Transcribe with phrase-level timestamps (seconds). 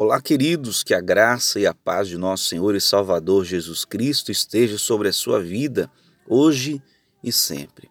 [0.00, 4.30] Olá, queridos, que a graça e a paz de nosso Senhor e Salvador Jesus Cristo
[4.30, 5.90] esteja sobre a sua vida,
[6.24, 6.80] hoje
[7.20, 7.90] e sempre.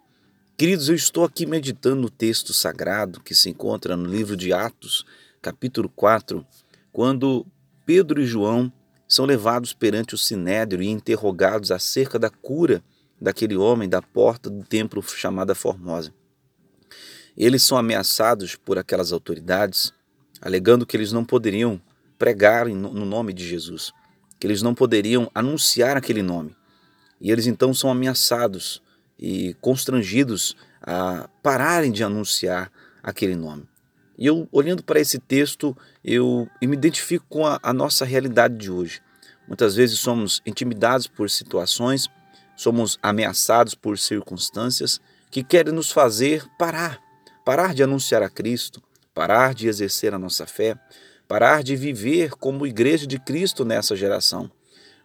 [0.56, 5.04] Queridos, eu estou aqui meditando no texto sagrado que se encontra no livro de Atos,
[5.42, 6.46] capítulo 4,
[6.90, 7.46] quando
[7.84, 8.72] Pedro e João
[9.06, 12.82] são levados perante o sinédrio e interrogados acerca da cura
[13.20, 16.14] daquele homem da porta do templo chamada Formosa.
[17.36, 19.92] Eles são ameaçados por aquelas autoridades,
[20.40, 21.78] alegando que eles não poderiam
[22.18, 23.92] pregar no nome de Jesus,
[24.38, 26.56] que eles não poderiam anunciar aquele nome.
[27.20, 28.82] E eles então são ameaçados
[29.18, 32.70] e constrangidos a pararem de anunciar
[33.02, 33.68] aquele nome.
[34.16, 38.56] E eu, olhando para esse texto, eu, eu me identifico com a, a nossa realidade
[38.56, 39.00] de hoje.
[39.46, 42.08] Muitas vezes somos intimidados por situações,
[42.56, 47.00] somos ameaçados por circunstâncias que querem nos fazer parar,
[47.44, 48.82] parar de anunciar a Cristo,
[49.14, 50.76] parar de exercer a nossa fé,
[51.28, 54.50] parar de viver como igreja de Cristo nessa geração.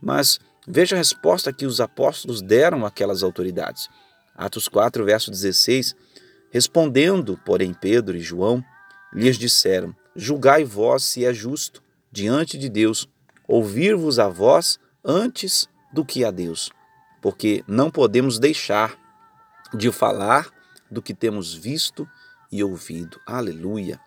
[0.02, 3.90] Mas veja a resposta que os apóstolos deram àquelas autoridades.
[4.34, 5.94] Atos 4, verso 16.
[6.50, 8.64] Respondendo, porém, Pedro e João
[9.14, 13.08] lhes disseram: Julgai vós se é justo, diante de Deus,
[13.48, 16.72] ouvir-vos a vós antes do que a Deus,
[17.22, 18.98] porque não podemos deixar
[19.74, 20.50] de falar
[20.90, 22.08] do que temos visto
[22.52, 23.20] e ouvido.
[23.26, 24.00] Aleluia.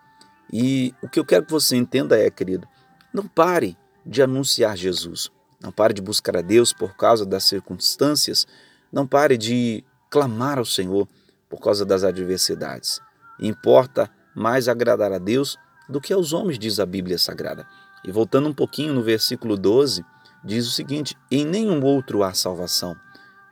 [0.53, 2.67] E o que eu quero que você entenda é, querido,
[3.13, 5.31] não pare de anunciar Jesus.
[5.61, 8.47] Não pare de buscar a Deus por causa das circunstâncias.
[8.93, 11.09] Não pare de clamar ao Senhor
[11.49, 13.01] por causa das adversidades.
[13.41, 17.67] Importa mais agradar a Deus do que aos homens, diz a Bíblia Sagrada.
[18.05, 20.05] E voltando um pouquinho no versículo 12,
[20.45, 22.97] diz o seguinte: Em nenhum outro há salvação,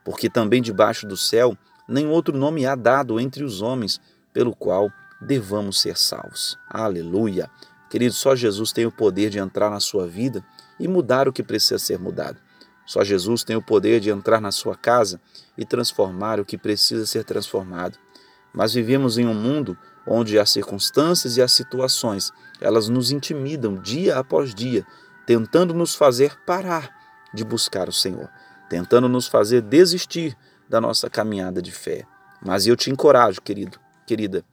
[0.05, 1.56] porque também debaixo do céu
[1.89, 4.01] nenhum outro nome há dado entre os homens
[4.33, 4.91] pelo qual
[5.25, 6.58] devamos ser salvos.
[6.69, 7.50] Aleluia!
[7.89, 10.44] Querido, só Jesus tem o poder de entrar na sua vida
[10.78, 12.39] e mudar o que precisa ser mudado.
[12.86, 15.20] Só Jesus tem o poder de entrar na sua casa
[15.56, 17.98] e transformar o que precisa ser transformado.
[18.52, 19.77] Mas vivemos em um mundo
[20.07, 22.30] onde as circunstâncias e as situações,
[22.61, 24.86] elas nos intimidam dia após dia,
[25.27, 26.91] tentando nos fazer parar
[27.33, 28.29] de buscar o Senhor,
[28.68, 30.36] tentando nos fazer desistir
[30.68, 32.06] da nossa caminhada de fé.
[32.45, 34.45] Mas eu te encorajo, querido, querida,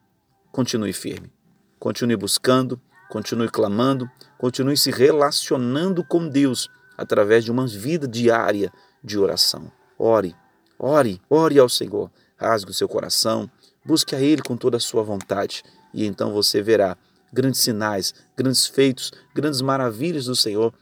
[0.52, 1.32] continue firme.
[1.80, 2.80] Continue buscando,
[3.10, 8.72] continue clamando, continue se relacionando com Deus através de uma vida diária
[9.04, 9.72] de oração.
[9.98, 10.36] Ore,
[10.78, 12.12] ore, ore ao Senhor.
[12.38, 13.50] Rasgue o seu coração,
[13.86, 15.64] busque a Ele com toda a sua vontade
[15.94, 16.98] e então você verá
[17.32, 20.74] grandes sinais, grandes feitos, grandes maravilhas do Senhor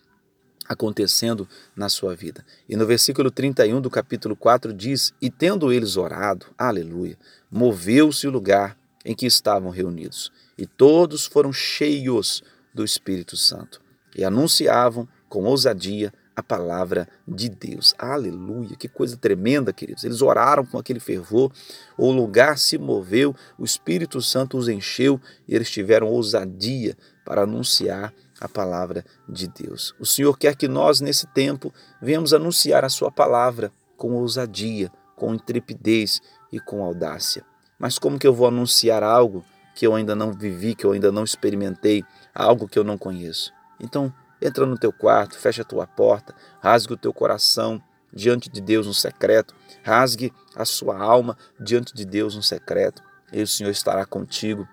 [0.67, 2.45] acontecendo na sua vida.
[2.67, 7.17] E no versículo 31 do capítulo 4 diz: E tendo eles orado, aleluia,
[7.51, 8.77] moveu-se o lugar
[9.09, 13.81] em que estavam reunidos, e todos foram cheios do Espírito Santo
[14.15, 17.95] e anunciavam com ousadia a palavra de Deus.
[17.97, 18.75] Aleluia!
[18.75, 20.03] Que coisa tremenda, queridos.
[20.03, 21.51] Eles oraram com aquele fervor,
[21.97, 26.95] o lugar se moveu, o Espírito Santo os encheu e eles tiveram ousadia
[27.25, 29.95] para anunciar a palavra de Deus.
[29.99, 35.33] O Senhor quer que nós, nesse tempo, venhamos anunciar a Sua palavra com ousadia, com
[35.33, 36.21] intrepidez
[36.51, 37.43] e com audácia.
[37.79, 41.11] Mas como que eu vou anunciar algo que eu ainda não vivi, que eu ainda
[41.11, 42.03] não experimentei,
[42.35, 43.53] algo que eu não conheço?
[43.79, 47.81] Então, entra no teu quarto, fecha a tua porta, rasgue o teu coração
[48.13, 53.01] diante de Deus no secreto, rasgue a sua alma diante de Deus no secreto,
[53.31, 54.67] e o Senhor estará contigo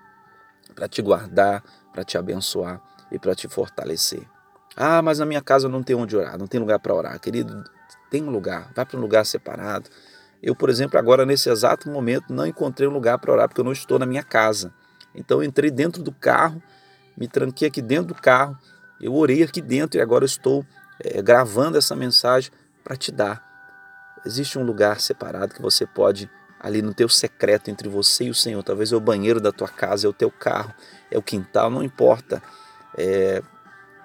[0.75, 1.63] para te guardar,
[1.93, 2.81] para te abençoar
[3.11, 4.27] e para te fortalecer.
[4.75, 7.19] Ah, mas na minha casa não tem onde orar, não tem lugar para orar.
[7.19, 7.63] Querido,
[8.11, 9.89] tem um lugar, vai para um lugar separado,
[10.41, 13.65] eu, por exemplo, agora nesse exato momento não encontrei um lugar para orar porque eu
[13.65, 14.73] não estou na minha casa.
[15.15, 16.61] Então eu entrei dentro do carro,
[17.17, 18.57] me tranquei aqui dentro do carro,
[19.01, 20.65] eu orei aqui dentro e agora estou
[20.99, 22.51] é, gravando essa mensagem
[22.83, 23.45] para te dar.
[24.25, 28.35] Existe um lugar separado que você pode ali no teu secreto entre você e o
[28.35, 28.61] Senhor.
[28.63, 30.73] Talvez é o banheiro da tua casa, é o teu carro,
[31.09, 32.41] é o quintal, não importa.
[32.97, 33.41] É,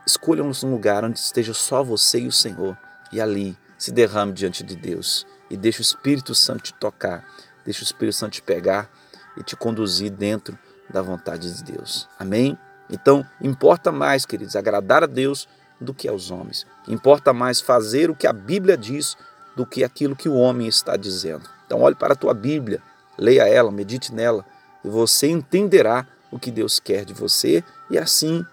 [0.07, 2.77] escolha um lugar onde esteja só você e o Senhor
[3.13, 7.23] e ali se derrame diante de Deus e deixa o Espírito Santo te tocar,
[7.63, 8.91] deixa o Espírito Santo te pegar
[9.37, 10.59] e te conduzir dentro
[10.89, 12.09] da vontade de Deus.
[12.19, 12.59] Amém?
[12.89, 15.47] Então, importa mais, queridos, agradar a Deus
[15.79, 16.67] do que aos homens.
[16.89, 19.15] Importa mais fazer o que a Bíblia diz
[19.55, 21.49] do que aquilo que o homem está dizendo.
[21.67, 22.83] Então, olhe para a tua Bíblia,
[23.19, 24.47] leia ela, medite nela
[24.83, 28.45] e você entenderá o que Deus quer de você e assim,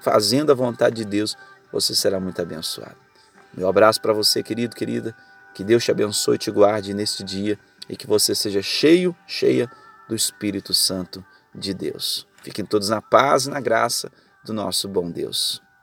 [0.00, 1.36] fazendo a vontade de Deus,
[1.72, 2.96] você será muito abençoado.
[3.52, 5.14] Meu abraço para você, querido, querida.
[5.54, 7.58] Que Deus te abençoe e te guarde neste dia
[7.88, 9.70] e que você seja cheio, cheia
[10.08, 11.24] do Espírito Santo
[11.54, 12.26] de Deus.
[12.42, 14.10] Fiquem todos na paz e na graça
[14.44, 15.63] do nosso bom Deus.